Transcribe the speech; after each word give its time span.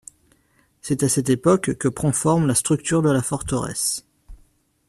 C’est 0.81 1.03
à 1.03 1.09
cette 1.09 1.29
époque 1.29 1.75
que 1.75 1.87
prend 1.87 2.11
forme 2.11 2.47
la 2.47 2.55
structure 2.55 3.03
de 3.03 3.11
la 3.11 3.21
forteresse. 3.21 4.07